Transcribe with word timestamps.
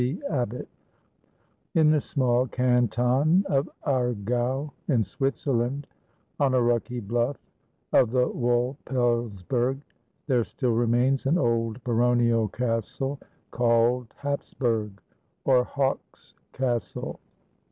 C. 0.01 0.19
ABBOTT 0.31 0.67
In 1.75 1.91
the 1.91 2.01
small 2.01 2.47
canton 2.47 3.45
of 3.45 3.69
Aargau, 3.85 4.71
in 4.87 5.03
Switzerland, 5.03 5.85
on 6.39 6.55
a 6.55 6.59
rocky 6.63 6.99
bluff 6.99 7.37
of 7.93 8.09
the 8.09 8.27
Wulpelsburg, 8.27 9.81
there 10.25 10.43
still 10.43 10.71
remains 10.73 11.27
an 11.27 11.37
old 11.37 11.83
baronial 11.83 12.47
castle, 12.47 13.19
called 13.51 14.11
Hapsburg, 14.17 14.99
or 15.45 15.63
Hawk's 15.63 16.33
Castle. 16.51 17.19